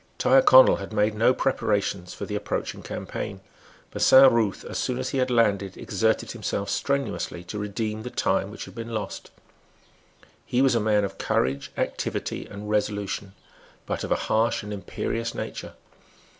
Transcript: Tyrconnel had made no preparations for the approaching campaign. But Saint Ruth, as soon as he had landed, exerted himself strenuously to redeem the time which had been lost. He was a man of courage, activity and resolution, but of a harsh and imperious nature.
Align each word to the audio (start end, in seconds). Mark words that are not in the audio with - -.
Tyrconnel 0.17 0.77
had 0.77 0.91
made 0.93 1.13
no 1.13 1.31
preparations 1.31 2.11
for 2.11 2.25
the 2.25 2.33
approaching 2.35 2.81
campaign. 2.81 3.39
But 3.91 4.01
Saint 4.01 4.31
Ruth, 4.31 4.65
as 4.65 4.79
soon 4.79 4.97
as 4.97 5.09
he 5.09 5.19
had 5.19 5.29
landed, 5.29 5.77
exerted 5.77 6.31
himself 6.31 6.71
strenuously 6.71 7.43
to 7.43 7.59
redeem 7.59 8.01
the 8.01 8.09
time 8.09 8.49
which 8.49 8.65
had 8.65 8.73
been 8.73 8.95
lost. 8.95 9.29
He 10.43 10.59
was 10.59 10.73
a 10.73 10.79
man 10.79 11.03
of 11.03 11.19
courage, 11.19 11.71
activity 11.77 12.47
and 12.47 12.67
resolution, 12.67 13.33
but 13.85 14.03
of 14.03 14.11
a 14.11 14.15
harsh 14.25 14.63
and 14.63 14.73
imperious 14.73 15.35
nature. 15.35 15.73